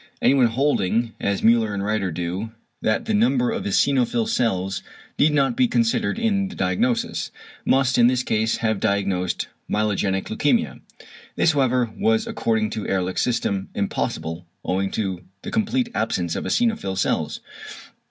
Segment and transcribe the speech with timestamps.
[0.19, 4.81] Anyone holding, as Müller and Rieder do, that the number of eosinophil cells
[5.19, 7.29] need not be considered in the diagnosis,
[7.65, 10.81] must in this case have diagnosed myelogenic leukæmia.
[11.35, 16.97] This however was according to Ehrlich's system impossible owing to the complete absence of eosinophil
[16.97, 17.39] cells.